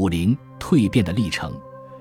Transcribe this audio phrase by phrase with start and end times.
[0.00, 1.52] 武陵蜕变的历程。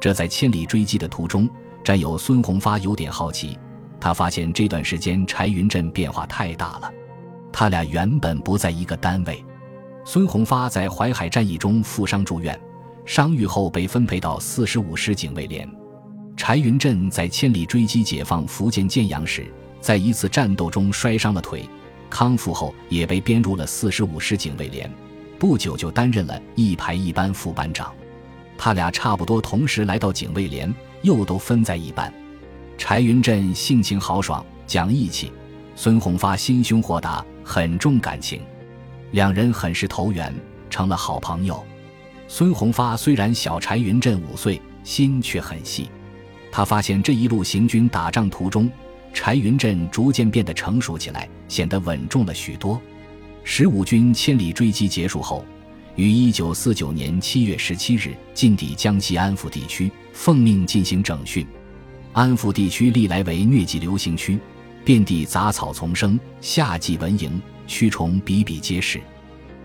[0.00, 1.48] 这在千里追击的途中，
[1.84, 3.56] 战友孙红发有点好奇。
[4.00, 6.92] 他发现这段时间柴云振变化太大了，
[7.52, 9.44] 他俩原本不在一个单位。
[10.04, 12.60] 孙红发在淮海战役中负伤住院，
[13.06, 15.70] 伤愈后被分配到四十五师警卫连。
[16.36, 19.46] 柴云振在千里追击解放福建建阳时，
[19.80, 21.64] 在一次战斗中摔伤了腿，
[22.10, 24.90] 康复后也被编入了四十五师警卫连，
[25.44, 27.92] 不久就担任了一排一班副班长。
[28.56, 32.10] 他俩差不多同时来到警卫连，又都分在一班。
[32.78, 35.30] 柴云振性情豪爽，讲义气；
[35.76, 38.40] 孙宏发心胸豁达，很重感情。
[39.10, 40.34] 两人很是投缘，
[40.70, 41.62] 成了好朋友。
[42.26, 45.90] 孙宏发虽然小柴云振五岁，心却很细。
[46.50, 48.70] 他发现这一路行军打仗途中，
[49.12, 52.80] 柴云振逐渐变得成熟起来，显得稳重了许多。
[53.46, 55.44] 十五军千里追击结束后，
[55.96, 61.46] 于一九四九年七月十七日进抵江西安福地区，奉命进行整训。
[62.14, 64.38] 安福地区历来为疟疾流行区，
[64.82, 67.30] 遍地杂草丛生，夏季蚊蝇、
[67.68, 68.98] 蛆虫比比皆是。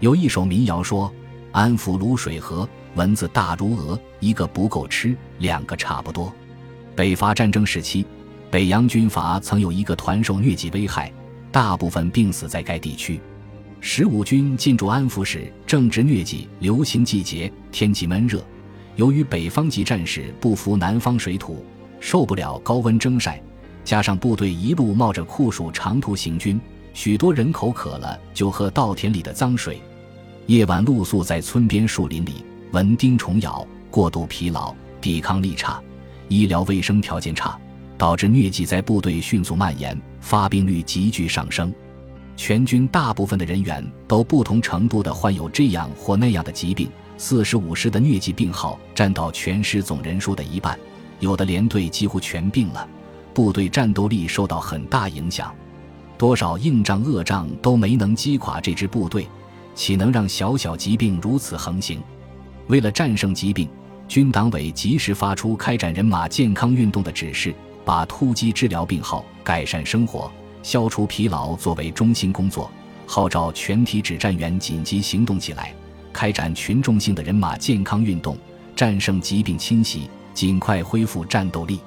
[0.00, 1.12] 有一首民谣说
[1.52, 6.32] ：“安福卤水河，蚊子大如鹅，一个不够吃，两个差不多。”
[6.96, 8.06] 北伐战争时期，
[8.50, 11.12] 北洋军阀曾有一个团受疟疾危害，
[11.52, 13.20] 大部分病死在该地区。
[13.80, 18.44] 十五军进驻安福时，正值疟疾流行季节，天气闷热。
[18.96, 21.64] 由于北方籍战士不服南方水土，
[22.00, 23.40] 受不了高温蒸晒，
[23.84, 26.60] 加上部队一路冒着酷暑长途行军，
[26.94, 29.78] 许多人口渴了就喝稻田里的脏水。
[30.46, 35.80] 夜晚露宿在村边树林里，蚊叮虫咬，过度疲劳，抵抗力差。
[36.28, 37.56] 医疗卫生条件差，
[37.96, 41.72] 导致疟疾在部队迅速蔓延，发病率急剧上升。
[42.36, 46.88] 全军大部分的人员都不同程度的患有这样或那样的疾病。
[47.16, 50.78] 四十五师的疟疾病号占到全师总人数的一半，
[51.18, 52.86] 有的连队几乎全病了，
[53.32, 55.52] 部队战斗力受到很大影响。
[56.18, 59.26] 多少硬仗恶仗都没能击垮这支部队，
[59.74, 62.02] 岂能让小小疾病如此横行？
[62.68, 63.68] 为了战胜疾病。
[64.08, 67.52] 军党委及时发出开展人马健康运动的指示，
[67.84, 70.30] 把突击治疗病号、改善生活、
[70.66, 72.68] 消除疲劳作为中心工作，
[73.06, 75.72] 号召全体指战员紧急行动起来，
[76.12, 78.36] 开展群众性的人马健康运动，
[78.74, 81.78] 战胜疾病侵袭，尽快恢复战斗力。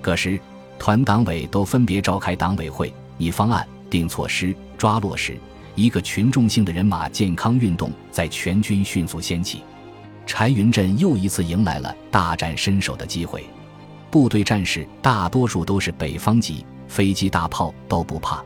[0.00, 0.40] 各师、
[0.78, 5.38] 团党委都分别召开党委会，拟方案、定措施、抓落实，
[5.74, 9.60] 一个群众性的人马健康运动在全军迅速掀起。
[10.24, 13.44] 柴云振又一次迎来了大展身手的机会。
[14.10, 18.42] 部队战士大多数都是北方籍，飞机大炮都不怕，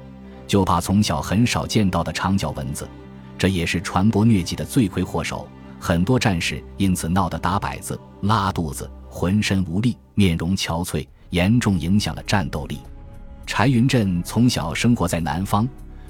[0.47, 2.89] 就怕从小很少见到的长脚蚊子，
[3.37, 5.47] 这也是传播疟疾的罪魁祸首。
[5.81, 12.81] 很多战士因此闹得打摆子、拉肚子、浑身无力、面容憔悴，严重影响了战斗力。
[13.47, 15.69] 柴云振从小生活在南方，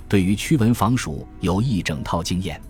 [0.09, 2.61] 对于驱蚊防暑有一整套经验。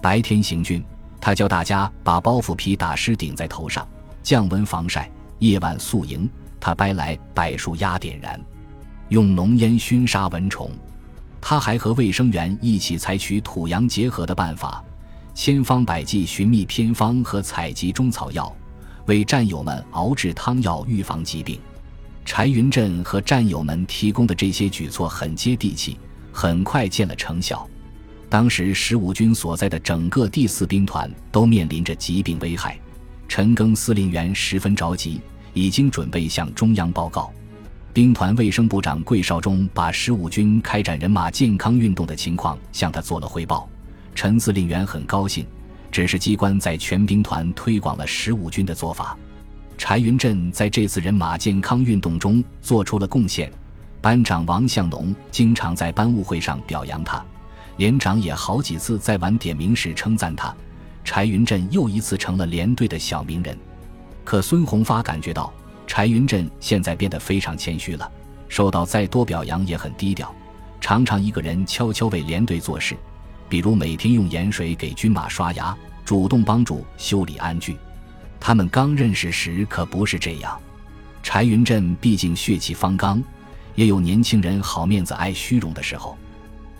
[0.00, 0.84] 白天行军。
[1.18, 3.88] 他教大家把包袱皮打湿顶在头上，
[4.22, 6.28] 降温防晒；夜晚宿营，
[6.60, 8.40] 他掰来柏树压点燃，
[9.08, 10.70] 用浓烟熏杀蚊虫。
[11.40, 14.82] 他还和卫生员一起采取土洋结合的办法，
[15.34, 18.54] 千方百计寻觅偏方和采集中草药，
[19.06, 21.60] 为战友们熬制汤药预防疾病。
[22.24, 25.96] 柴云振和战友们提供的这些举措很接地气，
[26.32, 27.64] 很快见了成效。
[28.28, 32.76] 当时十五军所在的整个第四兵团都面临着疾病危害，
[33.28, 35.20] 陈赓司令员十分着急，
[35.54, 37.32] 已经准备向中央报告。
[37.96, 43.66] 兵团卫生部长桂绍中把十五军开展人马健康运动的情况向他做了汇报，
[44.14, 45.46] 陈司令员很高兴，
[45.90, 49.16] 指示机关在全兵团推广了十五军的做法。
[49.78, 53.50] 柴云振在这次人马健康运动中做出了贡献，
[54.02, 57.24] 班长王向农经常在班务会上表扬他。
[57.78, 60.54] 连长也好几次在晚点名时称赞他，
[61.02, 63.56] 柴云振又一次成了连队的小名人。
[64.22, 65.50] 可孙宏发感觉到
[65.86, 68.10] 柴云振现在变得非常谦虚了，
[68.48, 70.34] 受到再多表扬也很低调，
[70.80, 72.96] 常常一个人悄悄为连队做事，
[73.48, 77.76] 比如每天用盐水给军马刷牙，主动帮助修理鞍具。
[78.38, 80.60] 他们刚认识时可不是这样。
[81.22, 83.22] 柴云振毕竟血气方刚，
[83.74, 86.16] 也有年轻人好面子爱虚荣的时候。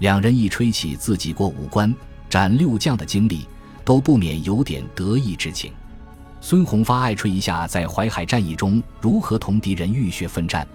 [0.00, 1.92] 两人一吹起自己过五关
[2.28, 3.46] 斩六将的经历，
[3.84, 5.72] 都不免有点得意之情。
[6.40, 10.66] 孙宏发爱吹一下在淮海战役中如何同敌人浴血奋战，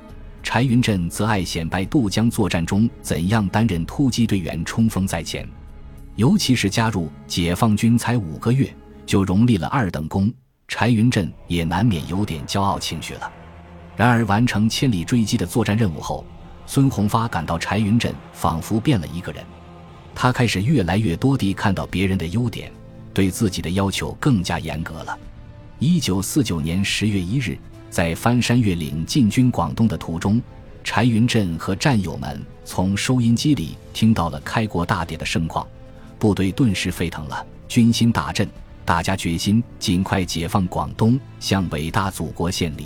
[0.44, 5.48] 柴云振则爱显摆渡江作战中怎样担任突击队员冲锋在前。
[6.16, 8.70] 尤其是加入解放军才五个月，
[9.06, 10.32] 就荣立了二等功，
[10.68, 13.32] 柴云振也难免有点骄傲情绪了。
[13.96, 16.26] 然而完成千里追击的作战任务后，
[16.66, 19.44] 孙宏发感到柴云振仿佛变了一个人，
[20.14, 22.70] 他开始越来越多地看到别人的优点，
[23.14, 25.18] 对自己的要求更加严格了。
[25.84, 27.58] 一九四九年十月一日，
[27.90, 30.40] 在翻山越岭进军广东的途中，
[30.84, 35.66] 柴云振和战友们从收音机里听到了开国大典的盛况，
[36.20, 38.48] 部队顿时沸腾了，军心大振，
[38.86, 42.86] 大家决心尽快解放广东，向伟大祖国献礼。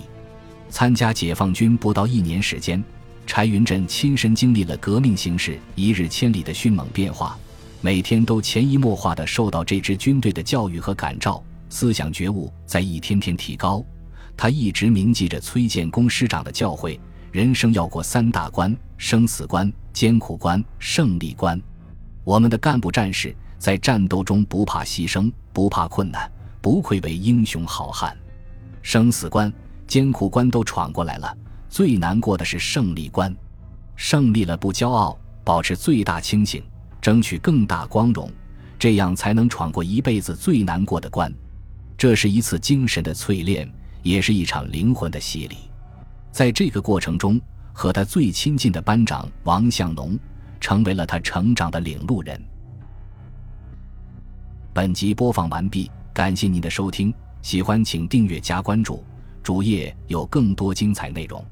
[0.69, 2.81] 参加解放军不到一年时间。
[3.27, 7.37] 柴云振亲身经历了革命形势一日千里的迅猛变化，
[7.81, 11.43] 每天都潜移默化地受到这支军队的教育和感召，
[11.75, 13.83] 思想觉悟在一天天提高。
[14.37, 16.97] 他一直铭记着崔建功师长的教诲：
[17.33, 21.61] 人生要过三大关，生死关、艰苦关、胜利关。
[22.23, 26.31] 我们的干部战士在战斗中不怕牺牲，不怕困难，
[26.61, 28.17] 不愧为英雄好汉。
[28.81, 29.51] 生死关、
[29.85, 31.37] 艰苦关都闯过来了。
[31.67, 33.35] 最难过的是胜利关，
[33.97, 36.63] 胜利了不骄傲，保持最大清醒，
[37.01, 38.31] 争取更大光荣，
[38.79, 41.29] 这样才能闯过一辈子最难过的关。
[41.97, 43.69] 这是一次精神的淬炼，
[44.03, 45.57] 也是一场灵魂的洗礼。
[46.31, 47.39] 在这个过程中，
[47.71, 50.17] 和他最亲近的班长王向农，
[50.59, 52.41] 成为了他成长的领路人。
[54.73, 59.01] 本集播放完毕，感谢您的收听，喜欢请订阅加关注，
[59.41, 61.43] 主页有更多精彩内容。